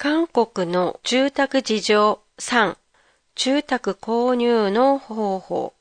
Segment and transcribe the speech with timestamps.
[0.00, 2.76] 韓国の住宅事情3
[3.34, 5.72] 住宅購入の方法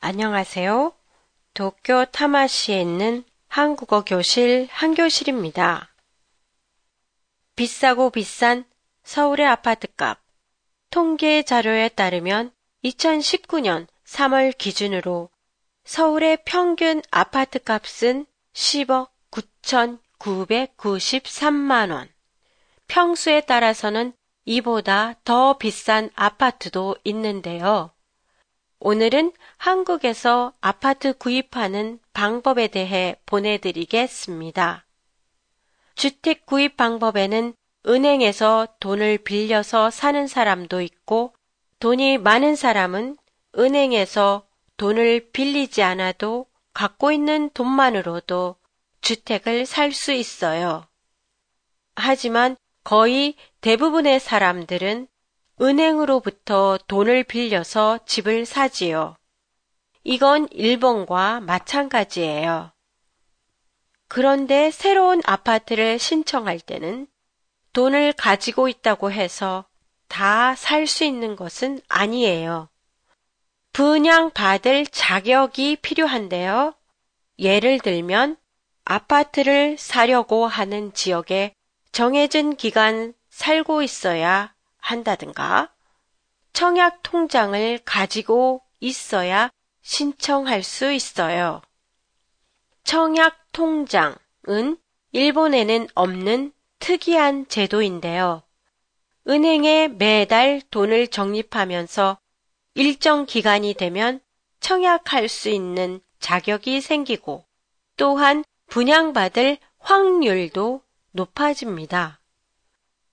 [0.00, 0.92] 안녕하세요.
[1.54, 5.94] 도쿄 타마시에 있는 한국어 교실 한교실입니다.
[7.54, 8.64] 비싸고 비싼
[9.04, 10.18] 서울의 아파트값
[10.90, 12.50] 통계 자료에 따르면
[12.82, 15.28] 2019년 3월 기준으로
[15.84, 22.08] 서울의 평균 아파트 값은 10억 9,993만 원.
[22.87, 24.13] 평수에 따라서는
[24.45, 27.91] 이보다 더 비싼 아파트도 있는데요.
[28.79, 34.85] 오늘은 한국에서 아파트 구입하는 방법에 대해 보내드리겠습니다.
[35.95, 37.53] 주택 구입 방법에는
[37.87, 41.33] 은행에서 돈을 빌려서 사는 사람도 있고
[41.79, 43.17] 돈이 많은 사람은
[43.57, 44.45] 은행에서
[44.77, 48.57] 돈을 빌리지 않아도 갖고 있는 돈만으로도
[49.01, 50.85] 주택을 살 수 있어요.
[51.95, 55.07] 하지만 거의 대부분의 사람들은
[55.59, 59.17] 은행으로부터 돈을 빌려서 집을 사지요.
[60.03, 62.71] 이건 일본과 마찬가지예요.
[64.07, 67.07] 그런데 새로운 아파트를 신청할 때는
[67.73, 69.65] 돈을 가지고 있다고 해서
[70.07, 72.69] 다 살 수 있는 것은 아니에요.
[73.73, 76.75] 분양받을 자격이 필요한데요.
[77.39, 78.37] 예를 들면
[78.83, 81.55] 아파트를 사려고 하는 지역에
[81.95, 85.73] 정해진 기간 살고 있어야 한다든가
[86.51, 89.49] 청약 통장을 가지고 있어야
[89.81, 91.61] 신청할 수 있어요.
[92.83, 94.77] 청약 통장은
[95.13, 98.43] 일본에는 없는 특이한 제도인데요.
[99.29, 102.17] 은행에 매달 돈을 적립하면서
[102.73, 104.19] 일정 기간이 되면
[104.59, 107.45] 청약할 수 있는 자격이 생기고
[107.95, 110.84] 또한 분양받을 확률도
[111.15, 112.19] 높아집니다.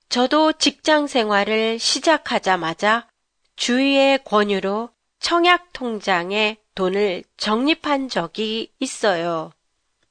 [0.08, 3.08] 저도 직장 생활을 시작하자마자
[3.56, 9.52] 주위의 권유로 청약 통장에 돈을 적립한 적이 있어요.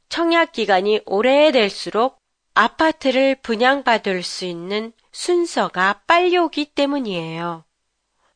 [0.09, 2.17] 청약 기간이 오래될수록
[2.53, 7.65] 아파트를 분양받을 수 있는 순서가 빨리 오기 때문이에요.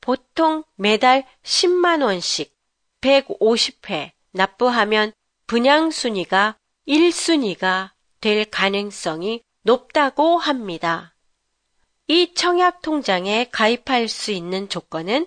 [0.02, 2.54] 보통 매달 10만 원씩
[3.02, 5.14] 150회 납부하면
[5.48, 6.58] 분양 순위가
[6.88, 11.16] 1순위가 될 가능성이 높다고 합니다.
[12.08, 15.26] 이 청약 통장에 가입할 수 있는 조건은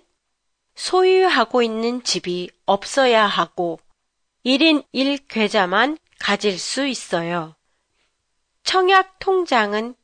[0.76, 3.80] 소유하고 있는 집이 없어야 하고
[4.46, 7.56] 1인 1계좌만 가질 수 있어요.
[8.62, 9.96] 청약 통장은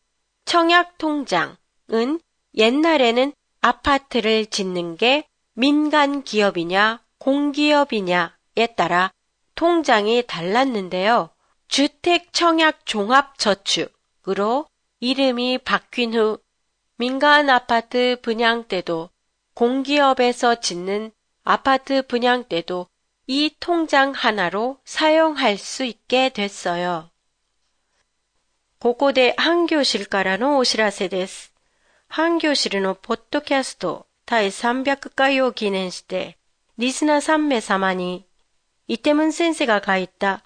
[0.45, 2.19] 청약 통장은
[2.57, 9.13] 옛날에는 아파트를 짓는 게 민간 기업이냐 공기업이냐에 따라
[9.55, 11.31] 통장이 달랐는데요.
[11.69, 13.95] 주택 청약 종합 저축
[14.28, 14.68] 으로
[15.00, 16.40] 이름이 바뀐 후
[16.98, 19.10] 민간 아파트 분양 때도
[19.54, 21.12] 공기업에서 짓는
[21.44, 22.88] 아파트 분양 때도
[23.28, 27.10] 이 통장 하나로 사용할 수 있게 됐어요.
[28.80, 31.54] ここで半教師からのお知らせです。
[32.08, 36.38] 半教師のポッドキャスト第300回を記念して、
[36.78, 38.26] リスナー3名様に、
[38.88, 40.44] イテムン先生が書いた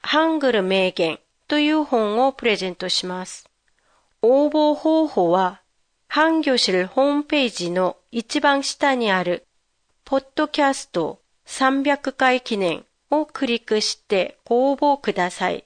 [0.00, 3.48] ハングル名言 という本をプレゼントします。
[4.22, 5.62] 応募方法は、
[6.08, 9.46] 半教師ホームページの一番下にある、
[10.04, 15.64] ポッドキャスト300回記念をクリックしてご応募ください。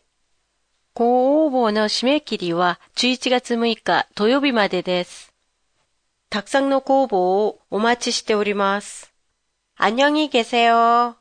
[0.95, 5.33] ご応募の締め切りは11月6日土曜日までです。
[6.29, 9.13] たくさんのご応募をお待ちしております。
[9.79, 11.15] 안녕히계세요